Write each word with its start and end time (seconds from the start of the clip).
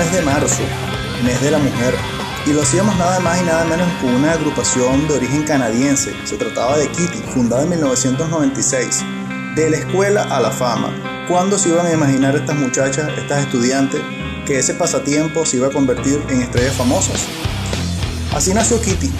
mes 0.00 0.12
de 0.12 0.22
marzo, 0.22 0.62
mes 1.22 1.42
de 1.42 1.50
la 1.50 1.58
mujer. 1.58 1.94
Y 2.46 2.54
lo 2.54 2.62
hacíamos 2.62 2.96
nada 2.96 3.20
más 3.20 3.38
y 3.38 3.44
nada 3.44 3.66
menos 3.66 3.86
con 4.00 4.14
una 4.14 4.32
agrupación 4.32 5.06
de 5.06 5.14
origen 5.14 5.42
canadiense. 5.42 6.14
Se 6.24 6.38
trataba 6.38 6.78
de 6.78 6.88
Kitty, 6.88 7.18
fundada 7.34 7.64
en 7.64 7.68
1996. 7.68 9.04
De 9.56 9.68
la 9.68 9.76
escuela 9.76 10.22
a 10.22 10.40
la 10.40 10.50
fama. 10.50 10.90
¿Cuándo 11.28 11.58
se 11.58 11.68
iban 11.68 11.84
a 11.84 11.92
imaginar 11.92 12.34
estas 12.34 12.56
muchachas, 12.56 13.10
estas 13.18 13.40
estudiantes, 13.40 14.00
que 14.46 14.58
ese 14.58 14.72
pasatiempo 14.72 15.44
se 15.44 15.58
iba 15.58 15.66
a 15.66 15.70
convertir 15.70 16.18
en 16.30 16.40
estrellas 16.40 16.76
famosas? 16.76 17.26
Así 18.34 18.54
nació 18.54 18.80
Kitty. 18.80 19.10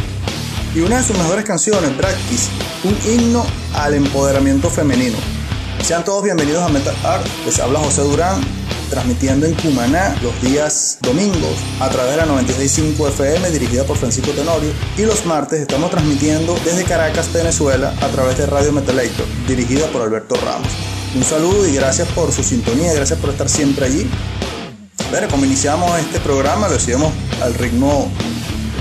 Y 0.74 0.80
una 0.80 0.97
de 0.97 1.02
sus 1.02 1.18
mejores 1.18 1.44
canciones, 1.44 1.91
Practice, 1.91 2.48
un 2.84 2.97
himno 3.04 3.44
al 3.74 3.92
empoderamiento 3.92 4.70
femenino. 4.70 5.18
Sean 5.82 6.06
todos 6.06 6.24
bienvenidos 6.24 6.62
a 6.62 6.68
Metal 6.70 6.97
Art. 7.04 7.26
Les 7.44 7.58
habla 7.58 7.80
José 7.80 8.00
Durán, 8.00 8.41
transmitiendo 8.91 9.47
en 9.47 9.55
Cumaná 9.55 10.17
los 10.23 10.39
días 10.43 10.99
domingos 11.01 11.56
a 11.81 11.89
través 11.89 12.11
de 12.11 12.17
la 12.19 12.27
96.5 12.27 13.09
FM 13.09 13.51
dirigida 13.51 13.84
por 13.84 13.97
Francisco 13.97 14.33
Tenorio 14.33 14.71
y 14.99 15.03
los 15.03 15.25
martes 15.25 15.61
estamos 15.61 15.91
transmitiendo 15.91 16.55
desde 16.65 16.84
Caracas, 16.84 17.33
Venezuela 17.33 17.95
a 18.01 18.09
través 18.09 18.37
de 18.37 18.47
Radio 18.47 18.73
Metalator 18.73 19.27
dirigida 19.47 19.87
por 19.87 20.03
Alberto 20.03 20.34
Ramos. 20.45 20.69
Un 21.15 21.25
saludo 21.25 21.67
y 21.67 21.75
gracias 21.75 22.09
por 22.09 22.33
su 22.33 22.43
sintonía, 22.43 22.93
gracias 22.93 23.19
por 23.19 23.31
estar 23.31 23.49
siempre 23.49 23.87
allí. 23.87 24.11
Bueno, 25.11 25.28
como 25.28 25.45
iniciamos 25.45 25.99
este 25.99 26.21
programa 26.21 26.69
lo 26.69 26.77
hacíamos 26.77 27.12
al 27.43 27.55
ritmo 27.55 28.11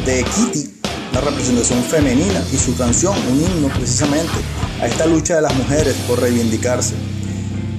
de 0.06 0.24
Kitty, 0.24 0.80
la 1.14 1.22
representación 1.22 1.84
femenina 1.84 2.44
y 2.52 2.58
su 2.58 2.76
canción, 2.76 3.16
un 3.32 3.42
himno 3.42 3.68
precisamente 3.70 4.34
a 4.82 4.88
esta 4.88 5.06
lucha 5.06 5.36
de 5.36 5.42
las 5.44 5.56
mujeres 5.56 5.96
por 6.08 6.20
reivindicarse. 6.20 6.96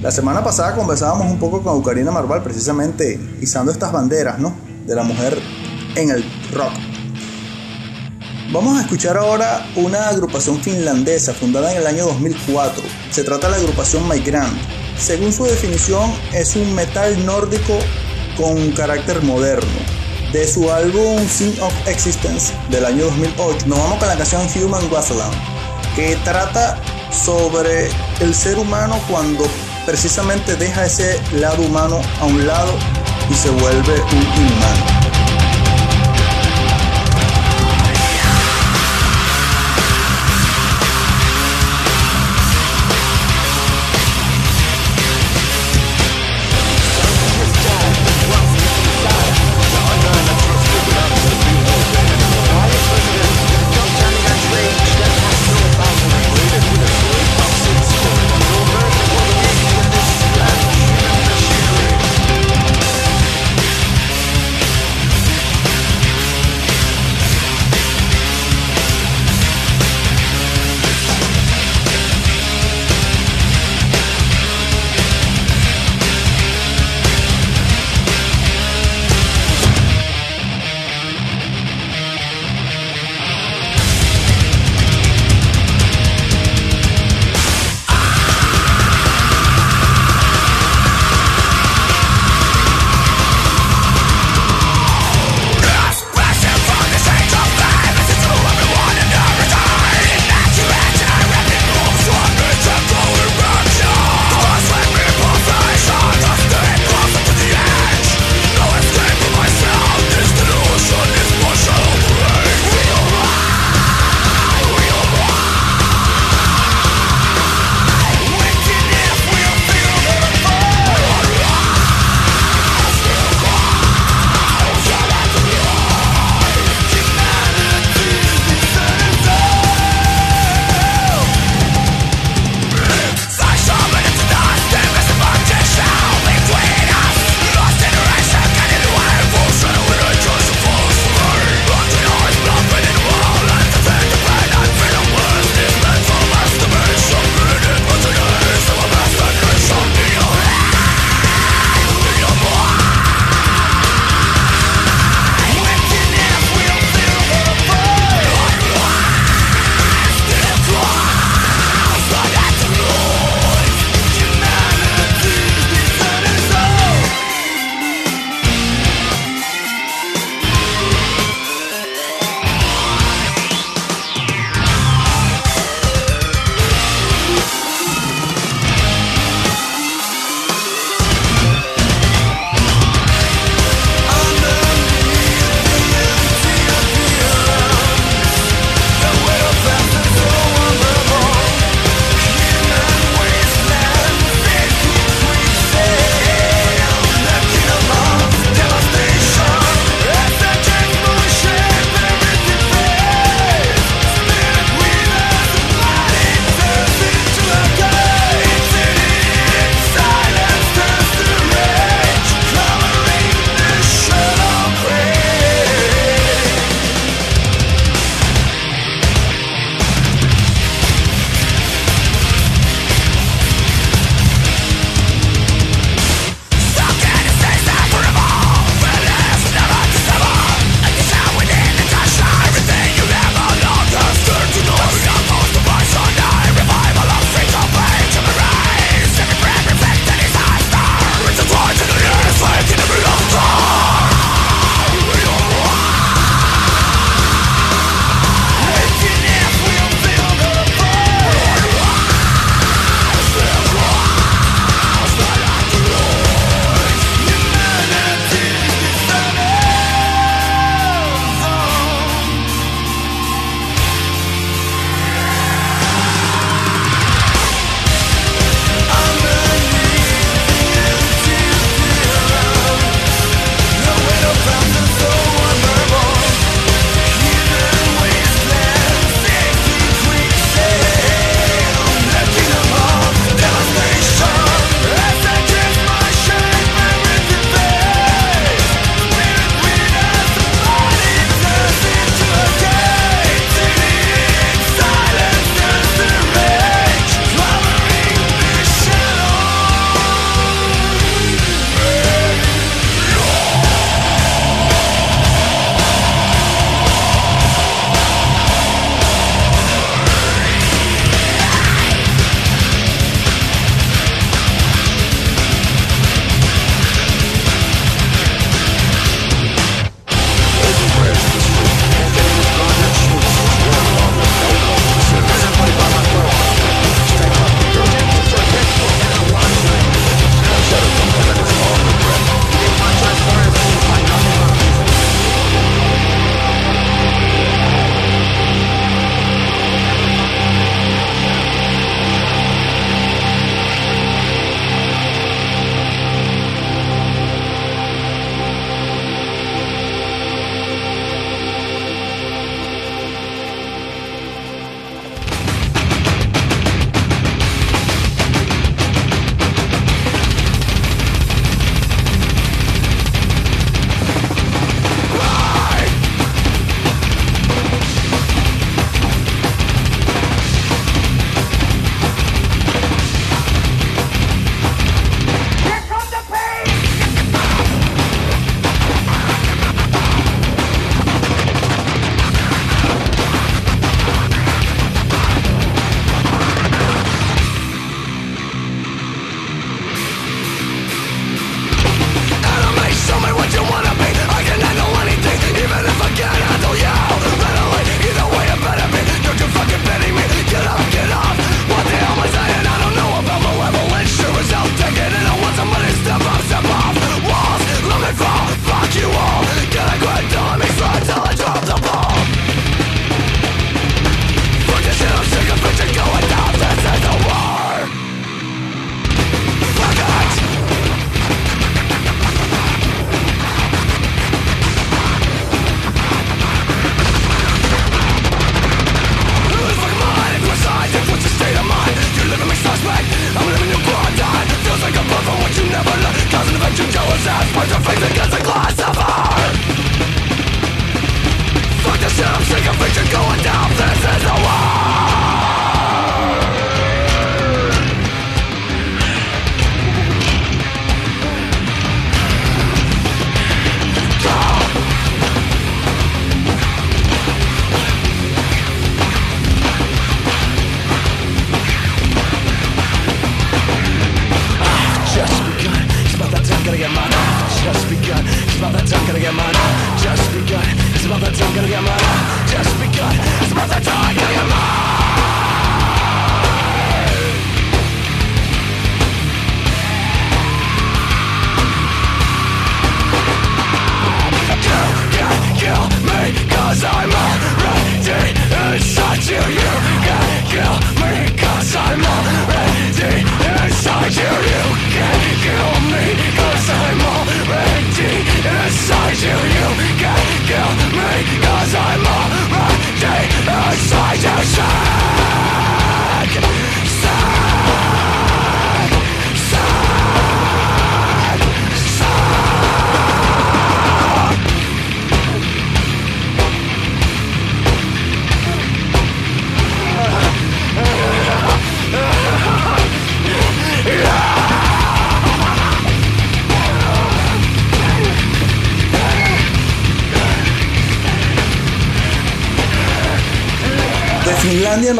La 0.03 0.11
semana 0.11 0.43
pasada 0.43 0.75
conversábamos 0.75 1.31
un 1.31 1.38
poco 1.38 1.62
con 1.62 1.75
Eucarina 1.75 2.11
Marval, 2.11 2.43
precisamente 2.43 3.21
izando 3.43 3.71
estas 3.71 3.93
banderas, 3.93 4.38
¿no? 4.38 4.55
De 4.87 4.94
la 4.94 5.03
mujer 5.03 5.38
en 5.94 6.09
el 6.09 6.25
rock. 6.55 6.72
Vamos 8.50 8.78
a 8.78 8.81
escuchar 8.81 9.19
ahora 9.19 9.66
una 9.77 10.09
agrupación 10.09 10.59
finlandesa 10.62 11.34
fundada 11.34 11.72
en 11.72 11.83
el 11.83 11.87
año 11.87 12.06
2004. 12.06 12.83
Se 13.11 13.25
trata 13.25 13.49
de 13.49 13.50
la 13.53 13.56
agrupación 13.59 14.09
Migrant. 14.09 14.56
Según 14.99 15.34
su 15.34 15.44
definición, 15.44 16.11
es 16.32 16.56
un 16.56 16.75
metal 16.75 17.27
nórdico 17.27 17.78
con 18.38 18.72
carácter 18.72 19.22
moderno. 19.22 19.69
De 20.32 20.49
su 20.49 20.72
álbum 20.72 21.19
Sin 21.28 21.61
of 21.61 21.75
Existence 21.87 22.55
del 22.71 22.87
año 22.87 23.05
2008, 23.05 23.67
nos 23.67 23.78
vamos 23.78 23.99
con 23.99 24.09
la 24.09 24.17
canción 24.17 24.47
Human 24.56 24.91
Wasteland, 24.91 25.34
que 25.94 26.17
trata 26.25 26.81
sobre 27.12 27.91
el 28.20 28.35
ser 28.35 28.58
humano 28.58 28.99
cuando 29.11 29.44
precisamente 29.90 30.54
deja 30.54 30.87
ese 30.87 31.20
lado 31.32 31.64
humano 31.64 32.00
a 32.20 32.25
un 32.25 32.46
lado 32.46 32.72
y 33.28 33.34
se 33.34 33.50
vuelve 33.50 34.00
un 34.12 34.22
inhumano. 34.22 35.00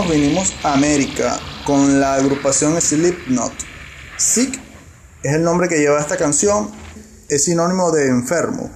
Nos 0.01 0.11
vinimos 0.11 0.55
a 0.63 0.73
América 0.73 1.39
con 1.67 2.01
la 2.01 2.15
agrupación 2.15 2.81
Slipknot. 2.81 3.53
Sick 4.17 4.59
es 5.23 5.35
el 5.35 5.43
nombre 5.43 5.69
que 5.69 5.77
lleva 5.77 6.01
esta 6.01 6.17
canción, 6.17 6.71
es 7.29 7.45
sinónimo 7.45 7.91
de 7.91 8.09
enfermo. 8.09 8.71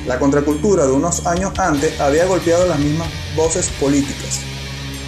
la 0.06 0.18
contracultura 0.18 0.86
de 0.86 0.92
unos 0.92 1.26
años 1.26 1.52
antes 1.58 2.00
había 2.00 2.24
golpeado 2.24 2.66
las 2.66 2.78
mismas 2.78 3.08
voces 3.36 3.68
políticas. 3.78 4.40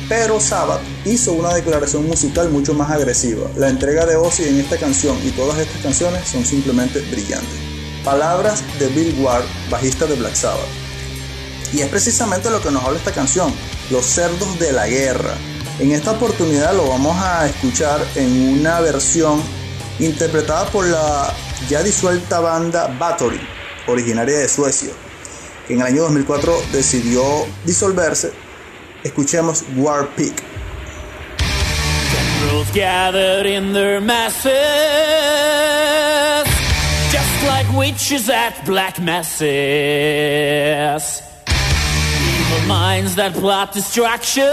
Pero 0.09 0.41
Sabbath 0.41 0.81
hizo 1.05 1.33
una 1.33 1.55
declaración 1.55 2.07
musical 2.07 2.51
mucho 2.51 2.75
más 2.75 2.91
agresiva. 2.91 3.49
La 3.57 3.69
entrega 3.69 4.07
de 4.07 4.17
Ozzy 4.17 4.45
en 4.45 4.61
esta 4.61 4.77
canción 4.77 5.17
y 5.25 5.31
todas 5.31 5.59
estas 5.59 5.81
canciones 5.83 6.29
son 6.29 6.45
simplemente 6.45 7.01
brillantes. 7.11 7.59
Palabras 8.05 8.63
de 8.79 8.89
Bill 8.89 9.15
Ward, 9.21 9.45
bajista 9.71 10.07
de 10.07 10.17
Black 10.17 10.35
Sabbath. 10.35 10.67
Y 11.73 11.81
es 11.81 11.89
precisamente 11.89 12.51
lo 12.51 12.61
que 12.61 12.71
nos 12.71 12.85
habla 12.85 12.99
esta 12.99 13.13
canción, 13.13 13.53
los 13.91 14.05
cerdos 14.05 14.59
de 14.59 14.73
la 14.73 14.87
guerra. 14.87 15.35
En 15.79 15.93
esta 15.93 16.11
oportunidad 16.11 16.75
lo 16.75 16.89
vamos 16.89 17.17
a 17.19 17.47
escuchar 17.47 18.01
en 18.17 18.59
una 18.61 18.81
versión 18.81 19.41
interpretada 19.99 20.67
por 20.67 20.87
la 20.87 21.33
ya 21.69 21.83
disuelta 21.83 22.41
banda 22.41 22.95
Battery 22.99 23.41
originaria 23.87 24.39
de 24.39 24.49
Suecia, 24.49 24.91
que 25.67 25.75
en 25.75 25.81
el 25.81 25.87
año 25.87 26.03
2004 26.03 26.55
decidió 26.73 27.23
disolverse. 27.65 28.33
Escuchemos 29.05 29.65
War 29.77 30.09
Pig. 30.17 30.43
Generals 32.13 32.71
gathered 32.73 33.47
in 33.47 33.73
their 33.73 34.01
masses, 34.01 34.53
just 37.11 37.45
like 37.47 37.67
witches 37.77 38.29
at 38.29 38.65
black 38.65 39.01
masses. 39.01 39.43
Evil 41.49 42.67
minds 42.67 43.15
that 43.17 43.33
plot 43.35 43.73
destruction, 43.73 44.45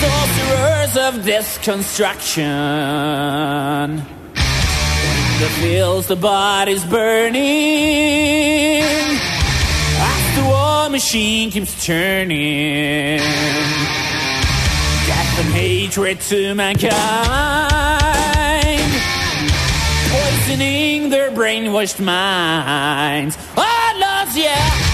sorcerers 0.00 0.96
of 0.96 1.24
construction 1.62 2.50
the 5.40 5.48
fields, 5.48 6.06
the 6.06 6.16
body's 6.16 6.84
burning. 6.84 7.40
Machine 10.90 11.50
keeps 11.52 11.86
turning. 11.86 13.18
Death 15.06 15.38
and 15.38 15.54
hatred 15.54 16.20
to 16.22 16.54
mankind. 16.54 16.90
Poisoning 20.10 21.10
their 21.10 21.30
brainwashed 21.30 22.00
minds. 22.04 23.38
Oh, 23.56 23.92
Lord, 24.00 24.36
yeah. 24.36 24.89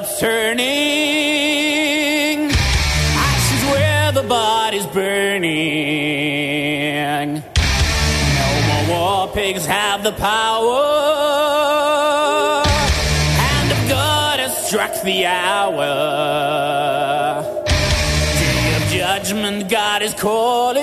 Stops 0.00 0.20
turning, 0.20 0.66
ashes 2.50 3.64
where 3.70 4.12
the 4.12 4.22
body's 4.22 4.86
burning. 4.86 5.52
No 8.38 8.62
more 8.68 8.84
war 8.88 9.28
pigs 9.34 9.66
have 9.66 10.02
the 10.02 10.12
power. 10.12 10.82
Hand 13.44 13.72
of 13.72 13.88
God 13.88 14.38
has 14.40 14.66
struck 14.66 15.02
the 15.02 15.26
hour. 15.26 15.86
Day 18.38 18.74
of 18.76 18.82
judgment, 18.90 19.68
God 19.68 20.02
is 20.02 20.14
calling. 20.14 20.80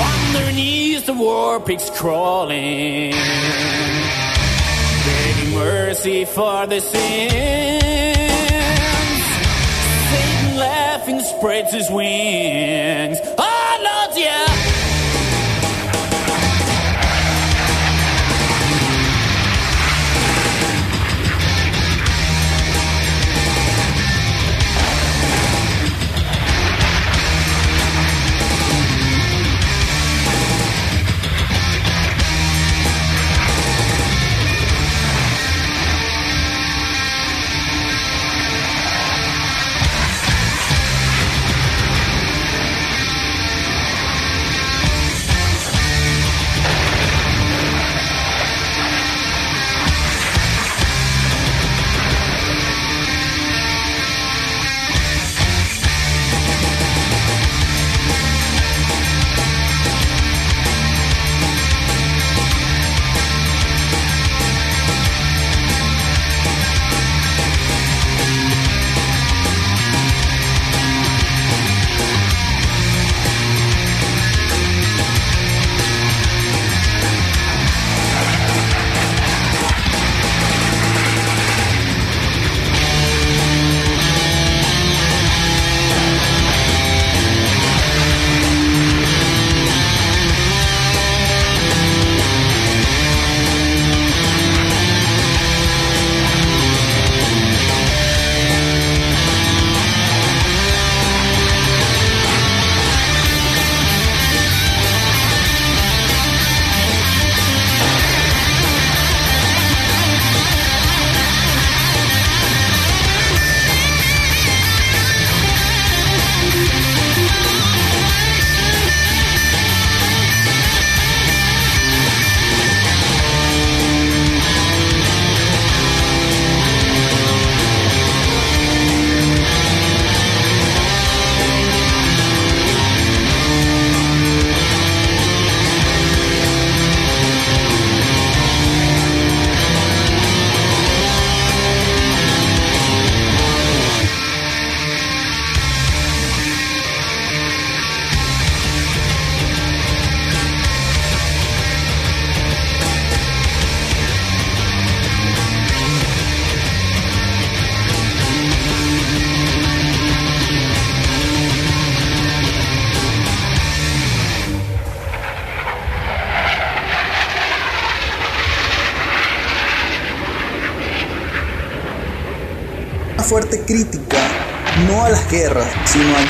On 0.00 0.32
their 0.32 0.52
knees, 0.52 1.04
the 1.04 1.14
war 1.14 1.60
pigs 1.60 1.90
crawling 1.90 3.14
mercy 6.00 6.24
for 6.24 6.66
the 6.66 6.80
sins. 6.80 7.82
Satan 10.10 10.56
laughing 10.56 11.20
spreads 11.20 11.72
his 11.74 11.90
wings. 11.90 13.18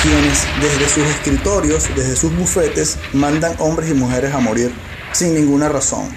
Quienes 0.02 0.46
desde 0.60 0.88
sus 0.88 1.04
escritorios, 1.06 1.88
desde 1.94 2.16
sus 2.16 2.36
bufetes, 2.36 2.98
mandan 3.12 3.54
hombres 3.58 3.90
y 3.90 3.94
mujeres 3.94 4.34
a 4.34 4.40
morir 4.40 4.74
sin 5.12 5.34
ninguna 5.34 5.68
razón. 5.68 6.08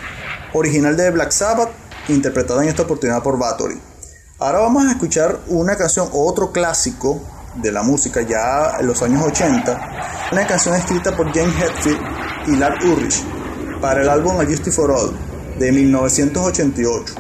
Original 0.54 0.96
de 0.96 1.12
Black 1.12 1.32
Sabbath, 1.32 1.70
interpretada 2.08 2.64
en 2.64 2.70
esta 2.70 2.84
oportunidad 2.84 3.22
por 3.22 3.38
Bathory. 3.38 3.80
Ahora 4.40 4.60
vamos 4.60 4.86
a 4.86 4.92
escuchar 4.92 5.40
una 5.48 5.76
canción, 5.76 6.10
otro 6.14 6.52
clásico 6.52 7.22
de 7.56 7.72
la 7.72 7.84
música 7.84 8.22
ya 8.22 8.78
en 8.80 8.88
los 8.88 9.02
años 9.02 9.24
80, 9.24 10.30
una 10.32 10.48
canción 10.48 10.76
escrita 10.76 11.16
por 11.16 11.34
James 11.34 11.56
Hetfield 11.62 12.00
y 12.48 12.56
Lark 12.56 12.84
Ulrich 12.86 13.24
para 13.82 14.02
el 14.02 14.10
álbum 14.10 14.40
A 14.40 14.46
Justice 14.46 14.72
for 14.72 14.92
All 14.92 15.14
de 15.60 15.72
1988. 15.72 17.16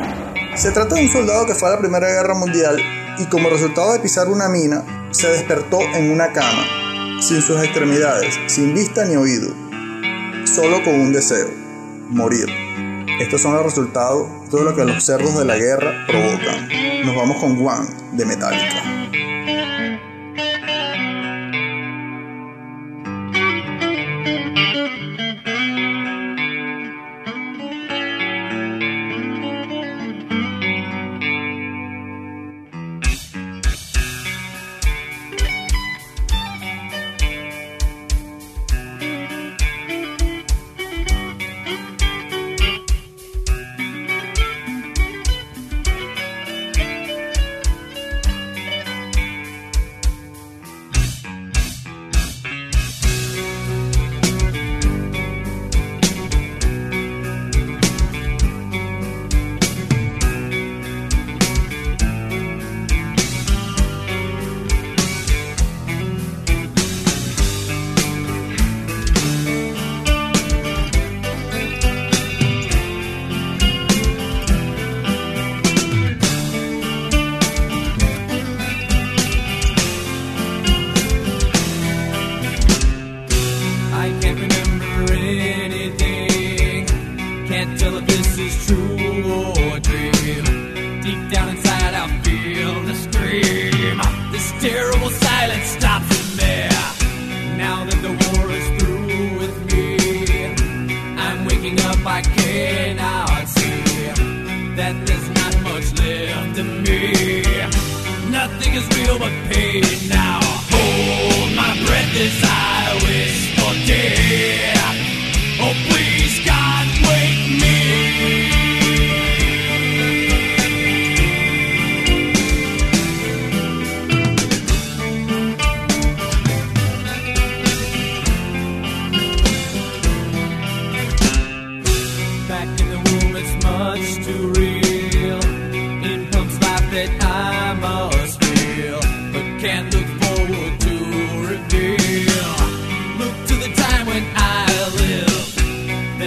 Se 0.55 0.71
trata 0.71 0.95
de 0.95 1.03
un 1.03 1.11
soldado 1.11 1.45
que 1.45 1.55
fue 1.55 1.69
a 1.69 1.71
la 1.73 1.79
Primera 1.79 2.07
Guerra 2.07 2.33
Mundial 2.35 2.77
y 3.19 3.25
como 3.25 3.49
resultado 3.49 3.93
de 3.93 3.99
pisar 3.99 4.29
una 4.29 4.47
mina, 4.49 5.02
se 5.13 5.29
despertó 5.29 5.79
en 5.79 6.11
una 6.11 6.31
cama, 6.33 7.21
sin 7.21 7.41
sus 7.41 7.63
extremidades, 7.63 8.35
sin 8.47 8.73
vista 8.73 9.05
ni 9.05 9.15
oído, 9.15 9.53
solo 10.45 10.83
con 10.83 10.99
un 10.99 11.13
deseo, 11.13 11.49
morir. 12.09 12.47
Estos 13.19 13.41
son 13.41 13.53
los 13.53 13.63
resultados 13.63 14.27
de 14.51 14.63
lo 14.63 14.75
que 14.75 14.83
los 14.83 15.03
cerdos 15.03 15.37
de 15.37 15.45
la 15.45 15.55
guerra 15.55 16.05
provocan. 16.07 16.67
Nos 17.05 17.15
vamos 17.15 17.37
con 17.37 17.65
One 17.65 17.87
de 18.13 18.25
Metallica. 18.25 18.83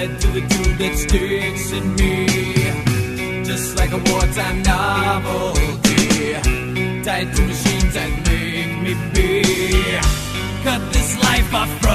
head 0.06 0.20
to 0.20 0.26
the 0.28 0.40
dude 0.40 0.78
that 0.78 0.94
sticks 0.96 1.72
in 1.72 1.94
me. 1.96 3.44
Just 3.44 3.76
like 3.76 3.92
a 3.92 4.00
wartime 4.10 4.62
novelty, 4.62 6.34
tied 7.02 7.34
to 7.34 7.42
machines 7.42 7.94
that 7.94 8.10
make 8.26 8.74
me 8.84 8.94
be. 9.14 9.42
Cut 10.62 10.92
this 10.92 11.22
life 11.22 11.54
off. 11.54 11.85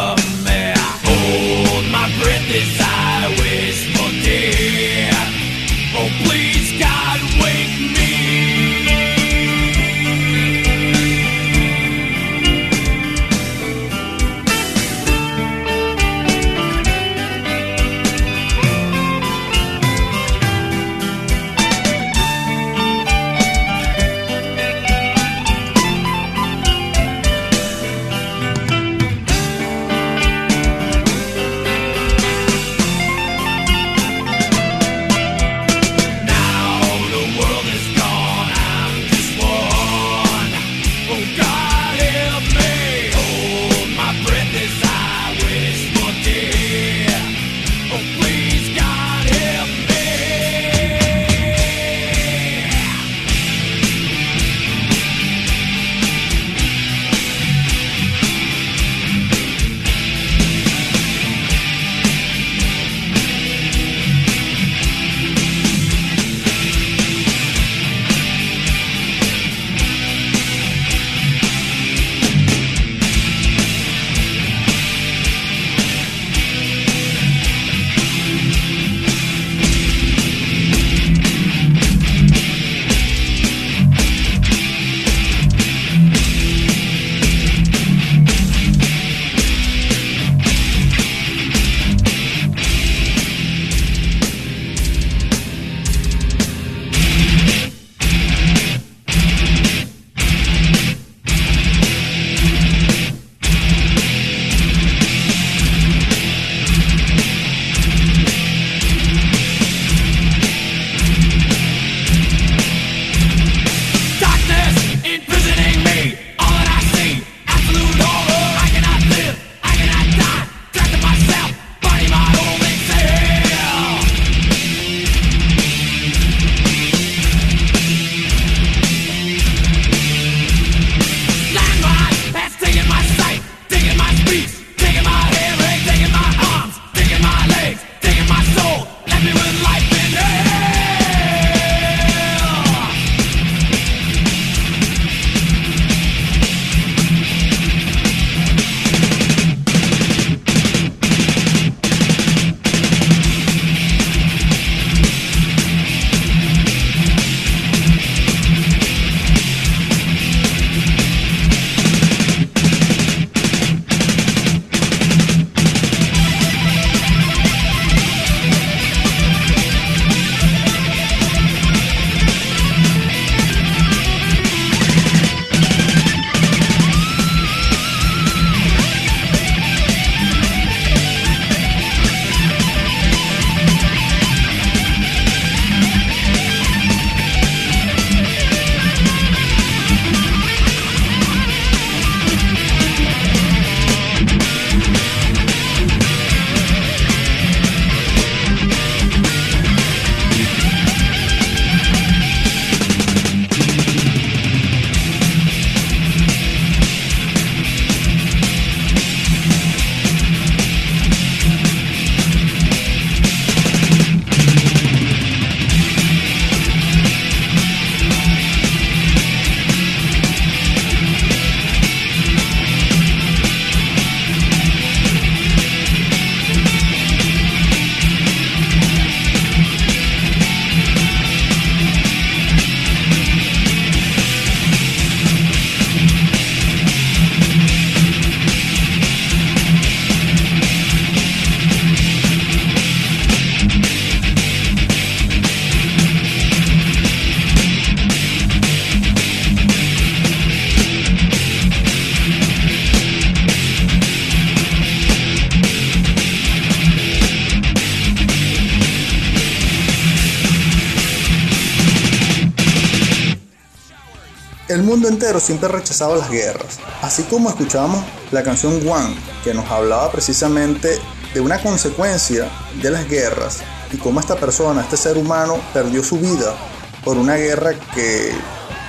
Siempre 265.41 265.67
ha 265.67 265.71
rechazado 265.71 266.15
las 266.15 266.29
guerras. 266.29 266.79
Así 267.01 267.23
como 267.23 267.49
escuchábamos 267.49 268.03
la 268.31 268.43
canción 268.43 268.87
One, 268.87 269.15
que 269.43 269.53
nos 269.53 269.69
hablaba 269.69 270.11
precisamente 270.11 270.99
de 271.33 271.39
una 271.39 271.61
consecuencia 271.61 272.49
de 272.81 272.89
las 272.91 273.07
guerras 273.09 273.59
y 273.91 273.97
cómo 273.97 274.19
esta 274.19 274.35
persona, 274.35 274.81
este 274.81 274.97
ser 274.97 275.17
humano, 275.17 275.59
perdió 275.73 276.03
su 276.03 276.17
vida 276.17 276.55
por 277.03 277.17
una 277.17 277.35
guerra 277.35 277.73
que 277.93 278.31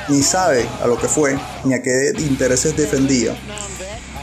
ni 0.09 0.23
sabe 0.23 0.69
a 0.83 0.87
lo 0.87 0.99
que 0.99 1.09
fue 1.09 1.39
ni 1.65 1.75
a 1.75 1.83
qué 1.83 2.13
intereses 2.19 2.77
defendía. 2.77 3.37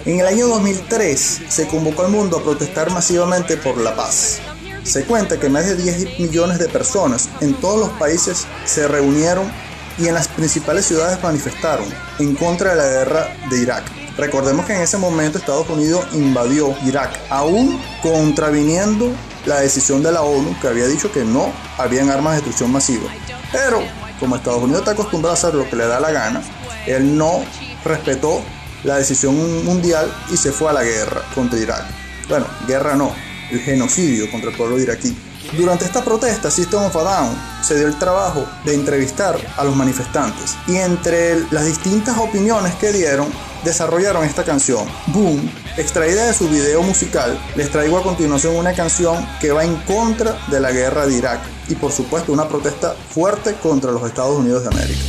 En 0.06 0.20
el 0.20 0.28
año 0.28 0.48
2003 0.48 1.42
se 1.50 1.68
convocó 1.68 2.04
al 2.04 2.12
mundo 2.12 2.38
a 2.38 2.44
protestar 2.44 2.92
masivamente 2.92 3.58
por 3.58 3.78
la 3.78 3.96
paz. 3.96 4.40
Se 4.84 5.04
cuenta 5.04 5.40
que 5.40 5.50
más 5.50 5.66
de 5.66 5.76
10 5.76 6.20
millones 6.20 6.58
de 6.58 6.70
personas 6.70 7.30
en 7.42 7.54
todos 7.56 7.80
los 7.80 7.90
países 8.00 8.48
se 8.66 8.88
reunieron 8.88 9.52
y 10.00 10.08
en 10.08 10.14
las 10.14 10.28
principales 10.28 10.86
ciudades 10.86 11.22
manifestaron 11.22 11.86
en 12.20 12.36
contra 12.36 12.72
de 12.72 12.78
la 12.78 12.88
guerra 12.88 13.28
de 13.50 13.62
Irak. 13.62 13.84
Recordemos 14.18 14.66
que 14.66 14.74
en 14.74 14.82
ese 14.82 14.98
momento 14.98 15.38
Estados 15.38 15.70
Unidos 15.70 16.06
invadió 16.14 16.76
Irak, 16.86 17.12
aún 17.30 17.80
contraviniendo 18.02 19.12
la 19.46 19.60
decisión 19.62 20.04
de 20.04 20.12
la 20.12 20.22
ONU 20.22 20.60
que 20.60 20.68
había 20.68 20.88
dicho 20.88 21.12
que 21.12 21.24
no 21.24 21.52
habían 21.78 22.10
armas 22.10 22.34
de 22.34 22.38
destrucción 22.38 22.72
masiva. 22.72 23.10
Pero 23.52 23.82
como 24.20 24.36
Estados 24.36 24.62
Unidos 24.62 24.82
está 24.82 24.92
acostumbrado 24.92 25.36
a 25.36 25.38
hacer 25.38 25.54
lo 25.54 25.70
que 25.70 25.76
le 25.76 25.88
da 25.88 26.00
la 26.00 26.12
gana, 26.12 26.42
él 26.86 27.18
no 27.18 27.44
respetó 27.86 28.42
la 28.84 28.98
decisión 28.98 29.66
mundial 29.66 30.12
y 30.32 30.38
se 30.38 30.52
fue 30.52 30.70
a 30.70 30.74
la 30.74 30.84
guerra 30.84 31.22
contra 31.34 31.60
Irak. 31.60 31.86
Bueno, 32.28 32.46
guerra 32.68 32.96
no, 32.96 33.14
el 33.52 33.60
genocidio 33.62 34.30
contra 34.30 34.52
el 34.52 34.58
pueblo 34.58 34.80
iraquí. 34.80 35.16
Durante 35.58 35.86
esta 35.86 36.04
protesta, 36.04 36.52
System 36.52 36.84
of 36.84 36.96
a 36.96 37.04
Down 37.04 37.36
se 37.62 37.76
dio 37.76 37.88
el 37.88 37.98
trabajo 37.98 38.46
de 38.66 38.76
entrevistar 38.76 39.36
a 39.58 39.64
los 39.64 39.76
manifestantes 39.76 40.56
y 40.68 40.76
entre 40.78 41.40
las 41.52 41.66
distintas 41.66 42.18
opiniones 42.20 42.76
que 42.76 42.94
dieron, 42.94 43.28
desarrollaron 43.64 44.24
esta 44.24 44.44
canción, 44.44 44.86
Boom, 45.08 45.52
extraída 45.76 46.28
de 46.28 46.34
su 46.36 46.48
video 46.50 46.84
musical. 46.84 47.40
Les 47.56 47.72
traigo 47.72 47.98
a 47.98 48.04
continuación 48.04 48.56
una 48.56 48.74
canción 48.74 49.28
que 49.42 49.52
va 49.52 49.64
en 49.64 49.76
contra 49.78 50.38
de 50.48 50.60
la 50.60 50.72
guerra 50.72 51.08
de 51.08 51.18
Irak 51.18 51.40
y 51.68 51.76
por 51.76 51.92
supuesto 51.92 52.32
una 52.32 52.48
protesta 52.48 52.96
fuerte 53.10 53.56
contra 53.56 53.92
los 53.92 54.04
Estados 54.04 54.38
Unidos 54.38 54.62
de 54.62 54.70
América. 54.70 55.02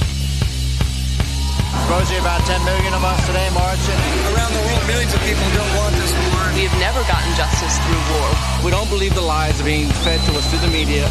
Rosie, 1.90 2.16
about 2.18 2.40
10 2.46 2.64
million 2.64 2.94
of 2.94 3.04
us 3.04 3.26
today 3.26 3.50
marching. 3.52 3.98
Around 4.32 4.54
the 4.54 4.62
world, 4.62 4.86
millions 4.86 5.12
of 5.12 5.20
people 5.20 5.44
don't 5.54 5.76
want. 5.76 5.89
We 6.54 6.66
have 6.66 6.78
never 6.82 7.00
gotten 7.06 7.30
justice 7.38 7.78
through 7.86 8.02
war. 8.18 8.28
We 8.64 8.70
don't 8.70 8.90
believe 8.90 9.14
the 9.14 9.22
lies 9.22 9.56
being 9.62 9.86
fed 10.02 10.18
to 10.26 10.32
us 10.34 10.44
through 10.50 10.66
the 10.66 10.72
media. 10.74 11.06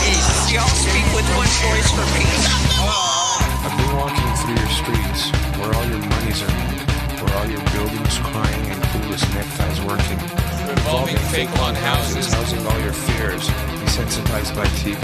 Peace. 0.00 0.52
Y'all 0.52 0.70
speak 0.70 1.04
with 1.10 1.26
one 1.34 1.50
voice 1.66 1.90
for 1.90 2.06
peace. 2.14 2.46
I've 2.78 3.74
been 3.74 3.96
walking 3.98 4.30
through 4.38 4.54
your 4.54 4.72
streets, 4.72 5.34
where 5.58 5.74
all 5.74 5.86
your 5.90 5.98
money's 5.98 6.40
earned, 6.40 6.80
where 7.18 7.34
all 7.36 7.48
your 7.50 7.64
buildings 7.74 8.16
crying 8.22 8.64
and 8.70 8.78
clueless 8.94 9.26
neckties 9.34 9.80
working. 9.82 10.20
Revolving 10.70 11.18
fake 11.34 11.50
lawn 11.58 11.74
houses. 11.74 12.32
Housing 12.32 12.64
all 12.64 12.80
your 12.80 12.94
fears, 12.94 13.48
desensitized 13.82 14.54
by 14.54 14.66
TV. 14.80 15.02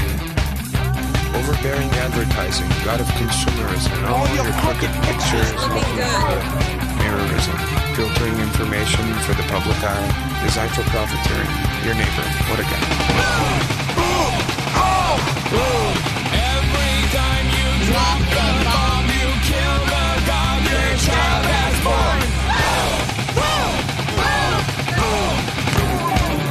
Overbearing 1.34 1.90
advertising, 2.06 2.68
god 2.84 3.00
of 3.00 3.06
consumerism, 3.18 3.92
and 3.98 4.06
all 4.06 4.28
your 4.30 4.46
crooked 4.62 4.92
pictures 5.02 5.58
looking 5.74 5.96
good. 5.96 6.89
Mirrorism, 7.00 7.56
filtering 7.96 8.36
information 8.40 9.04
for 9.24 9.34
the 9.34 9.42
public 9.48 9.76
eye, 9.82 10.10
designed 10.44 10.70
profiteering. 10.70 11.50
Your 11.84 11.94
neighbor, 11.94 12.26
what 12.48 12.60
a 12.60 12.64
guy. 12.64 12.80
Every 15.50 16.96
time 17.10 17.46
you 17.56 17.68
drop 17.90 18.20
the 18.36 18.48
bomb, 18.66 19.06
you 19.08 19.28
kill 19.48 19.78
the 19.90 20.06
god 20.28 20.58
your 20.62 20.90
child 21.02 21.44
has 21.50 21.76
born. 21.82 22.20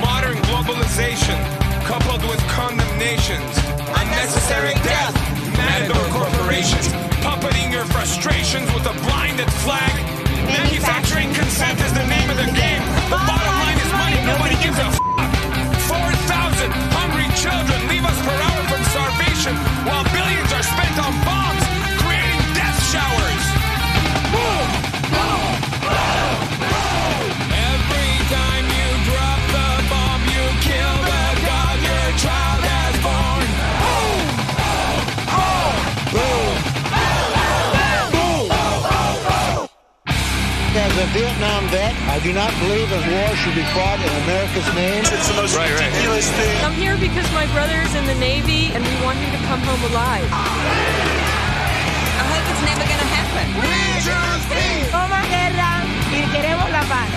Modern 0.01 0.37
globalization, 0.49 1.37
coupled 1.85 2.23
with 2.27 2.41
condemnations, 2.49 3.55
unnecessary 4.01 4.73
death, 4.83 5.15
matador 5.55 6.05
corporations, 6.11 6.87
puppeting 7.23 7.71
your 7.71 7.85
frustrations 7.85 8.67
with 8.73 8.85
a 8.85 8.93
believe 42.59 42.91
that 42.91 43.03
war 43.07 43.31
should 43.39 43.55
be 43.55 43.63
fought 43.71 43.99
in 44.03 44.11
America's 44.27 44.67
name. 44.75 44.99
It's 45.07 45.31
the 45.31 45.37
most 45.39 45.55
ridiculous 45.55 46.27
thing. 46.35 46.55
I'm 46.59 46.75
here 46.75 46.99
because 46.99 47.27
my 47.31 47.47
brother's 47.55 47.95
in 47.95 48.03
the 48.03 48.19
Navy 48.19 48.75
and 48.75 48.83
we 48.83 48.95
want 48.99 49.15
him 49.15 49.31
to 49.31 49.41
come 49.47 49.63
home 49.63 49.79
alive. 49.87 50.27
I 50.27 52.23
hope 52.27 52.45
it's 52.51 52.63
never 52.67 52.83
gonna 52.83 53.09
happen. 53.15 53.45
We 53.63 53.71
choose 54.03 54.43
peace. 54.51 54.91
Toma 54.91 55.23
guerra 55.31 55.87
y 56.11 56.19
queremos 56.35 56.67
la 56.75 56.83
paz. 56.83 57.07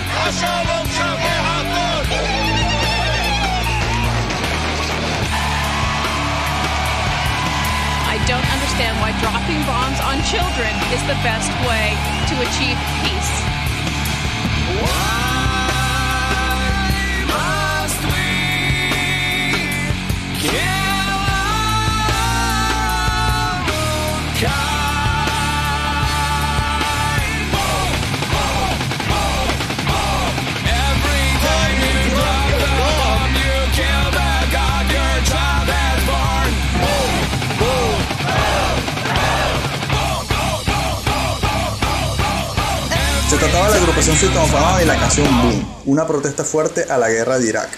I 8.13 8.17
don't 8.29 8.47
understand 8.47 8.95
why 9.03 9.11
dropping 9.19 9.59
bombs 9.67 9.99
on 10.07 10.23
children 10.23 10.71
is 10.95 11.03
the 11.03 11.19
best 11.27 11.51
way 11.67 11.91
to 12.31 12.35
achieve 12.47 12.79
peace. 13.03 13.22
Trataba 43.43 43.65
de 43.65 43.71
la 43.71 43.81
agrupación 43.81 44.15
Down 44.33 44.81
y 44.81 44.85
la 44.85 44.97
canción 44.97 45.27
Boom, 45.41 45.75
una 45.85 46.07
protesta 46.07 46.45
fuerte 46.45 46.85
a 46.89 46.97
la 46.97 47.09
guerra 47.09 47.39
de 47.39 47.49
Irak. 47.49 47.69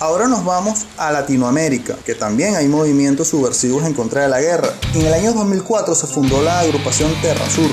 Ahora 0.00 0.26
nos 0.26 0.44
vamos 0.44 0.86
a 0.98 1.12
Latinoamérica, 1.12 1.94
que 2.04 2.16
también 2.16 2.56
hay 2.56 2.66
movimientos 2.66 3.28
subversivos 3.28 3.84
en 3.84 3.94
contra 3.94 4.22
de 4.22 4.28
la 4.28 4.40
guerra. 4.40 4.70
En 4.92 5.06
el 5.06 5.14
año 5.14 5.34
2004 5.34 5.94
se 5.94 6.08
fundó 6.08 6.42
la 6.42 6.58
agrupación 6.60 7.14
Terra 7.22 7.48
Sur, 7.48 7.70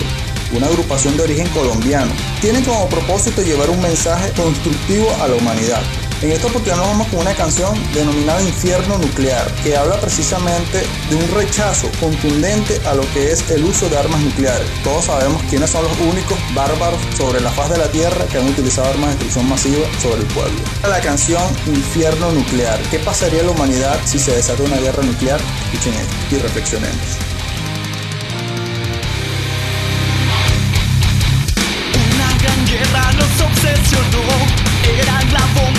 una 0.55 0.67
agrupación 0.67 1.17
de 1.17 1.23
origen 1.23 1.49
colombiano. 1.49 2.11
Tiene 2.41 2.63
como 2.63 2.87
propósito 2.89 3.41
llevar 3.41 3.71
un 3.71 3.81
mensaje 3.81 4.31
constructivo 4.33 5.07
a 5.19 5.27
la 5.29 5.35
humanidad. 5.35 5.81
En 6.19 6.31
esta 6.31 6.47
oportunidad 6.47 6.77
nos 6.77 6.87
vamos 6.87 7.07
con 7.09 7.19
una 7.19 7.35
canción 7.35 7.75
denominada 7.93 8.41
Infierno 8.41 8.97
Nuclear, 8.97 9.53
que 9.63 9.77
habla 9.77 10.01
precisamente 10.01 10.83
de 11.11 11.15
un 11.15 11.27
rechazo 11.29 11.91
contundente 11.99 12.81
a 12.87 12.95
lo 12.95 13.03
que 13.13 13.31
es 13.31 13.47
el 13.51 13.63
uso 13.63 13.87
de 13.87 13.99
armas 13.99 14.19
nucleares. 14.21 14.67
Todos 14.83 15.05
sabemos 15.05 15.43
quiénes 15.43 15.69
son 15.69 15.83
los 15.83 15.99
únicos 15.99 16.35
bárbaros 16.55 16.99
sobre 17.15 17.39
la 17.39 17.51
faz 17.51 17.69
de 17.69 17.77
la 17.77 17.91
Tierra 17.91 18.25
que 18.31 18.39
han 18.39 18.49
utilizado 18.49 18.89
armas 18.89 19.09
de 19.09 19.13
destrucción 19.13 19.47
masiva 19.47 19.87
sobre 20.01 20.21
el 20.21 20.27
pueblo. 20.27 20.59
La 20.89 20.99
canción 21.01 21.43
Infierno 21.67 22.31
Nuclear. 22.31 22.79
¿Qué 22.89 22.97
pasaría 22.97 23.41
a 23.41 23.43
la 23.43 23.51
humanidad 23.51 23.99
si 24.05 24.17
se 24.17 24.35
desata 24.35 24.63
una 24.63 24.77
guerra 24.77 25.03
nuclear? 25.03 25.39
Escuchen 25.71 25.93
esto 25.93 26.35
y 26.35 26.39
reflexionemos. 26.39 27.26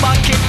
La 0.09 0.48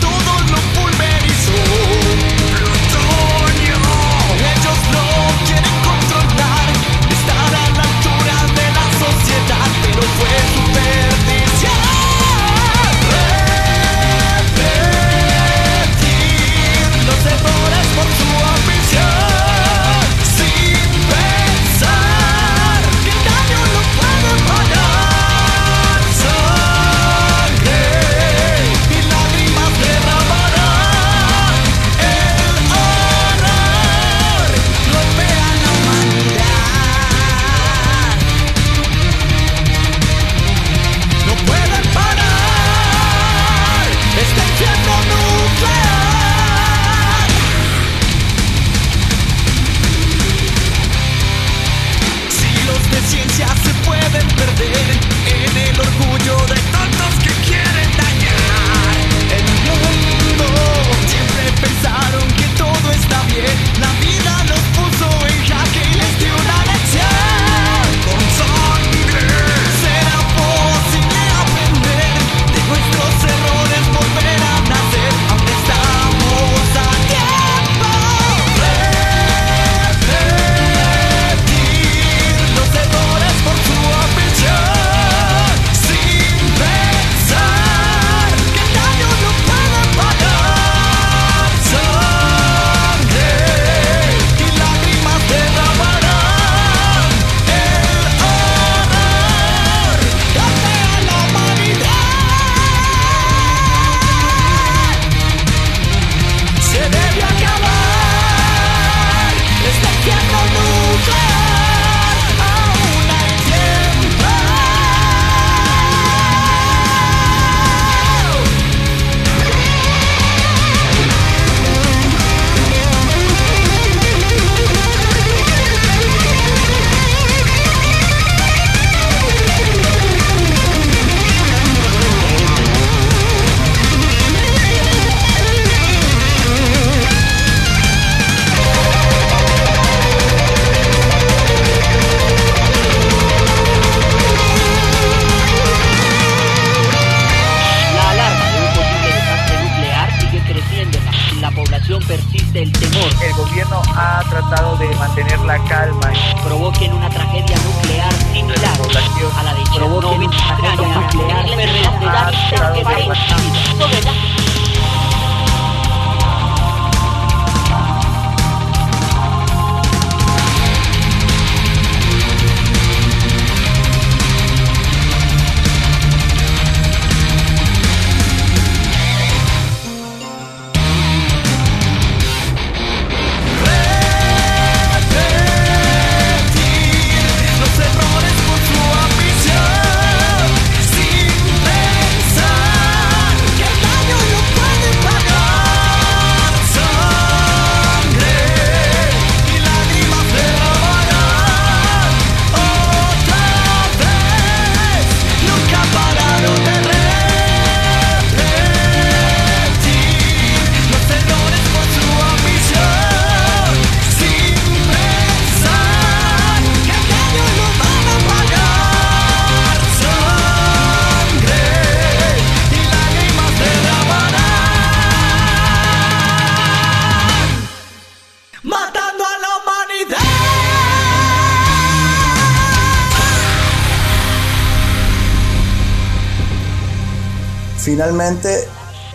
Finalmente, 238.10 238.68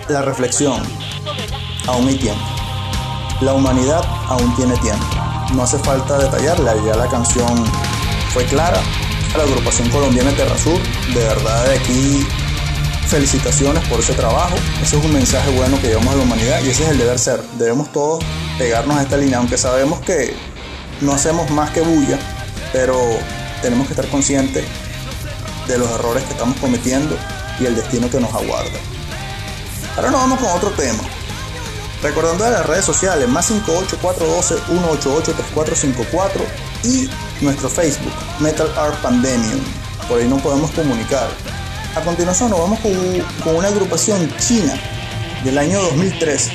la 0.08 0.22
reflexión. 0.22 0.80
Aún 1.88 2.06
hay 2.06 2.14
tiempo. 2.14 2.44
La 3.40 3.52
humanidad 3.52 4.04
aún 4.28 4.54
tiene 4.54 4.76
tiempo. 4.76 5.04
No 5.52 5.64
hace 5.64 5.80
falta 5.80 6.16
detallarla, 6.16 6.76
ya 6.86 6.94
la 6.94 7.08
canción 7.08 7.64
fue 8.32 8.44
clara. 8.44 8.80
A 9.34 9.38
la 9.38 9.42
agrupación 9.42 9.90
colombiana 9.90 10.30
Terra 10.36 10.56
Sur, 10.56 10.78
de 11.12 11.24
verdad 11.24 11.64
de 11.64 11.74
aquí 11.74 12.24
felicitaciones 13.08 13.82
por 13.88 13.98
ese 13.98 14.12
trabajo. 14.12 14.54
Ese 14.80 14.96
es 14.96 15.04
un 15.04 15.12
mensaje 15.12 15.50
bueno 15.56 15.76
que 15.80 15.88
llevamos 15.88 16.14
a 16.14 16.18
la 16.18 16.22
humanidad 16.22 16.62
y 16.62 16.70
ese 16.70 16.84
es 16.84 16.90
el 16.90 16.98
deber 16.98 17.18
ser. 17.18 17.42
Debemos 17.58 17.90
todos 17.90 18.22
pegarnos 18.58 18.96
a 18.96 19.02
esta 19.02 19.16
línea, 19.16 19.38
aunque 19.38 19.58
sabemos 19.58 19.98
que 20.02 20.36
no 21.00 21.14
hacemos 21.14 21.50
más 21.50 21.70
que 21.70 21.80
bulla, 21.80 22.16
pero 22.72 22.96
tenemos 23.60 23.88
que 23.88 23.94
estar 23.94 24.06
conscientes 24.06 24.64
de 25.66 25.78
los 25.78 25.90
errores 25.90 26.22
que 26.22 26.30
estamos 26.30 26.56
cometiendo 26.58 27.18
y 27.60 27.66
el 27.66 27.76
destino 27.76 28.10
que 28.10 28.18
nos 28.20 28.34
aguarda. 28.34 28.80
Ahora 29.96 30.10
nos 30.10 30.20
vamos 30.20 30.40
con 30.40 30.50
otro 30.50 30.70
tema. 30.70 31.04
Recordando 32.02 32.44
de 32.44 32.50
las 32.50 32.66
redes 32.66 32.84
sociales, 32.84 33.28
más 33.28 33.48
58412-188-3454 33.50 36.30
y 36.84 37.08
nuestro 37.40 37.70
Facebook, 37.70 38.12
Metal 38.40 38.70
Art 38.76 39.00
Pandemium. 39.00 39.60
Por 40.08 40.20
ahí 40.20 40.28
nos 40.28 40.42
podemos 40.42 40.70
comunicar. 40.72 41.30
A 41.94 42.02
continuación 42.02 42.50
nos 42.50 42.58
vamos 42.58 42.80
con, 42.80 42.92
con 43.42 43.56
una 43.56 43.68
agrupación 43.68 44.30
china 44.38 44.74
del 45.44 45.56
año 45.56 45.80
2003. 45.80 46.50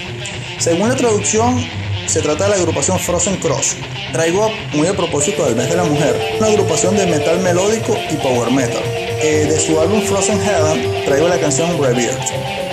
Según 0.60 0.90
la 0.90 0.96
traducción, 0.96 1.66
se 2.06 2.22
trata 2.22 2.44
de 2.44 2.50
la 2.50 2.58
agrupación 2.58 3.00
Frozen 3.00 3.38
Cross. 3.38 3.78
Traigo 4.12 4.52
muy 4.74 4.88
a 4.88 4.94
propósito 4.94 5.46
del 5.46 5.56
mes 5.56 5.70
de 5.70 5.78
la 5.78 5.84
mujer, 5.84 6.20
una 6.40 6.48
agrupación 6.48 6.98
de 6.98 7.06
metal 7.06 7.40
melódico 7.40 7.96
y 8.12 8.16
power 8.18 8.52
metal. 8.52 8.84
Eh, 9.22 9.48
de 9.50 9.60
su 9.60 9.80
álbum 9.80 10.02
Frozen 10.02 10.40
Heaven 10.40 11.04
traigo 11.06 11.28
la 11.28 11.38
canción 11.40 11.82
Rebirth. 11.82 12.69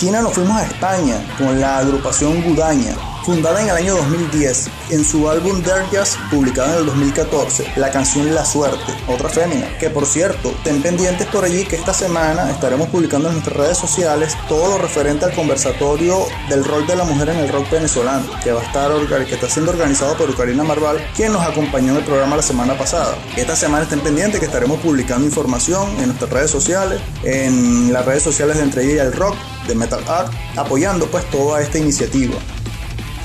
China 0.00 0.22
nos 0.22 0.32
fuimos 0.32 0.56
a 0.56 0.64
España 0.64 1.22
con 1.36 1.60
la 1.60 1.76
agrupación 1.76 2.42
Gudaña, 2.42 2.96
fundada 3.22 3.60
en 3.60 3.68
el 3.68 3.76
año 3.76 3.96
2010. 3.96 4.70
En 4.88 5.04
su 5.04 5.28
álbum 5.28 5.62
Jazz, 5.92 6.16
publicado 6.30 6.72
en 6.72 6.78
el 6.78 6.86
2014, 6.86 7.74
la 7.76 7.90
canción 7.90 8.34
La 8.34 8.46
Suerte, 8.46 8.94
otra 9.06 9.28
fémina. 9.28 9.68
Que 9.76 9.90
por 9.90 10.06
cierto, 10.06 10.54
ten 10.64 10.80
pendientes 10.80 11.26
por 11.26 11.44
allí 11.44 11.66
que 11.66 11.76
esta 11.76 11.92
semana 11.92 12.50
estaremos 12.50 12.88
publicando 12.88 13.28
en 13.28 13.34
nuestras 13.34 13.58
redes 13.58 13.76
sociales 13.76 14.38
todo 14.48 14.70
lo 14.70 14.78
referente 14.78 15.26
al 15.26 15.34
conversatorio 15.34 16.24
del 16.48 16.64
rol 16.64 16.86
de 16.86 16.96
la 16.96 17.04
mujer 17.04 17.28
en 17.28 17.36
el 17.36 17.50
rock 17.50 17.70
venezolano, 17.70 18.24
que 18.42 18.52
va 18.52 18.62
a 18.62 18.64
estar 18.64 18.90
que 19.26 19.34
está 19.34 19.50
siendo 19.50 19.70
organizado 19.70 20.16
por 20.16 20.34
Karina 20.34 20.64
Marval, 20.64 20.96
quien 21.14 21.30
nos 21.30 21.42
acompañó 21.42 21.90
en 21.90 21.98
el 21.98 22.04
programa 22.04 22.36
la 22.36 22.42
semana 22.42 22.72
pasada. 22.72 23.18
Esta 23.36 23.54
semana 23.54 23.82
estén 23.82 24.00
pendientes 24.00 24.40
que 24.40 24.46
estaremos 24.46 24.80
publicando 24.80 25.26
información 25.26 25.90
en 25.98 26.06
nuestras 26.06 26.30
redes 26.30 26.50
sociales, 26.50 27.02
en 27.22 27.92
las 27.92 28.06
redes 28.06 28.22
sociales 28.22 28.56
de 28.56 28.62
Entre 28.62 28.84
ella 28.84 29.04
y 29.04 29.06
el 29.06 29.12
Rock, 29.12 29.36
Metal 29.74 30.02
Art, 30.08 30.32
apoyando 30.56 31.06
pues 31.10 31.28
toda 31.30 31.60
esta 31.60 31.78
iniciativa. 31.78 32.36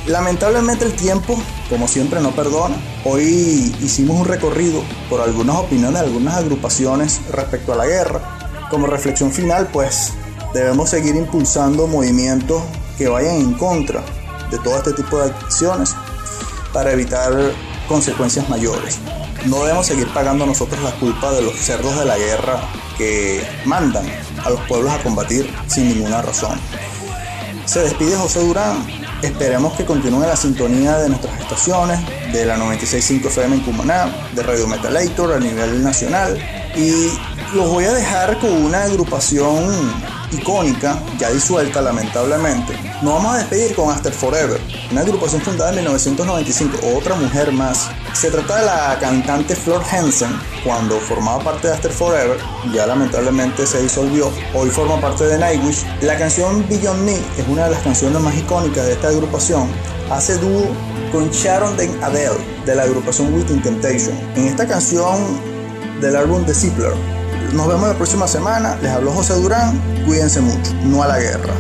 Lamentablemente 0.07 0.85
el 0.85 0.93
tiempo, 0.93 1.41
como 1.69 1.87
siempre, 1.87 2.21
no 2.21 2.31
perdona. 2.31 2.75
Hoy 3.05 3.75
hicimos 3.81 4.19
un 4.19 4.25
recorrido 4.25 4.83
por 5.09 5.19
algunas 5.19 5.55
opiniones 5.55 5.99
de 5.99 6.07
algunas 6.07 6.35
agrupaciones 6.35 7.21
respecto 7.31 7.73
a 7.73 7.75
la 7.75 7.87
guerra. 7.87 8.67
Como 8.69 8.85
reflexión 8.85 9.31
final, 9.31 9.67
pues 9.73 10.13
debemos 10.53 10.91
seguir 10.91 11.15
impulsando 11.15 11.87
movimientos 11.87 12.61
que 12.97 13.07
vayan 13.07 13.35
en 13.35 13.53
contra 13.53 14.03
de 14.51 14.59
todo 14.59 14.77
este 14.77 14.93
tipo 14.93 15.17
de 15.17 15.31
acciones 15.31 15.95
para 16.71 16.91
evitar 16.91 17.33
consecuencias 17.87 18.47
mayores. 18.47 18.99
No 19.45 19.63
debemos 19.63 19.87
seguir 19.87 20.07
pagando 20.13 20.45
nosotros 20.45 20.81
la 20.83 20.91
culpa 20.99 21.31
de 21.31 21.41
los 21.41 21.55
cerdos 21.55 21.97
de 21.97 22.05
la 22.05 22.17
guerra 22.17 22.59
que 22.97 23.45
mandan 23.65 24.05
a 24.45 24.49
los 24.51 24.61
pueblos 24.61 24.93
a 24.93 25.03
combatir 25.03 25.53
sin 25.67 25.89
ninguna 25.89 26.21
razón. 26.21 26.59
Se 27.65 27.81
despide 27.81 28.15
José 28.15 28.39
Durán. 28.39 28.85
Esperemos 29.21 29.73
que 29.73 29.85
continúe 29.85 30.21
la 30.21 30.35
sintonía 30.35 30.97
de 30.99 31.09
nuestras 31.09 31.39
estaciones, 31.41 31.99
de 32.31 32.45
la 32.45 32.57
96.5 32.57 33.25
FM 33.25 33.55
en 33.55 33.61
Cumaná, 33.61 34.29
de 34.33 34.43
Radio 34.43 34.67
Metalator 34.67 35.33
a 35.33 35.39
nivel 35.39 35.83
nacional. 35.83 36.37
Y 36.75 37.11
los 37.55 37.69
voy 37.69 37.85
a 37.85 37.93
dejar 37.93 38.37
con 38.39 38.51
una 38.51 38.83
agrupación 38.83 39.65
icónica, 40.35 41.01
ya 41.17 41.29
disuelta 41.29 41.81
lamentablemente. 41.81 42.73
Nos 43.01 43.15
vamos 43.15 43.35
a 43.35 43.37
despedir 43.39 43.75
con 43.75 43.89
After 43.89 44.13
Forever, 44.13 44.59
una 44.91 45.01
agrupación 45.01 45.41
fundada 45.41 45.71
en 45.71 45.77
1995, 45.77 46.77
otra 46.95 47.15
mujer 47.15 47.51
más. 47.51 47.89
Se 48.13 48.29
trata 48.29 48.57
de 48.57 48.65
la 48.65 48.97
cantante 48.99 49.55
Flor 49.55 49.81
Hansen, 49.91 50.29
cuando 50.63 50.99
formaba 50.99 51.43
parte 51.43 51.67
de 51.67 51.73
After 51.73 51.91
Forever, 51.91 52.37
ya 52.73 52.85
lamentablemente 52.85 53.65
se 53.65 53.81
disolvió, 53.81 54.31
hoy 54.53 54.69
forma 54.69 54.99
parte 54.99 55.25
de 55.25 55.37
Nightwish. 55.37 55.85
La 56.01 56.17
canción 56.17 56.65
Beyond 56.69 57.03
Me 57.03 57.15
es 57.15 57.47
una 57.47 57.65
de 57.65 57.71
las 57.71 57.83
canciones 57.83 58.21
más 58.21 58.35
icónicas 58.37 58.85
de 58.85 58.93
esta 58.93 59.09
agrupación. 59.09 59.69
Hace 60.09 60.37
dúo 60.37 60.67
con 61.11 61.29
Sharon 61.31 61.75
Den 61.77 61.91
Adele 62.03 62.37
de 62.65 62.75
la 62.75 62.83
agrupación 62.83 63.33
Within 63.33 63.61
Temptation. 63.61 64.15
En 64.35 64.47
esta 64.47 64.67
canción 64.67 65.39
del 66.01 66.15
álbum 66.15 66.45
The 66.45 66.53
Zippler 66.53 67.14
nos 67.55 67.67
vemos 67.67 67.87
la 67.87 67.95
próxima 67.95 68.27
semana. 68.27 68.77
Les 68.81 68.91
habló 68.91 69.11
José 69.11 69.33
Durán. 69.33 69.81
Cuídense 70.05 70.41
mucho. 70.41 70.73
No 70.83 71.01
a 71.03 71.07
la 71.07 71.19
guerra. 71.19 71.53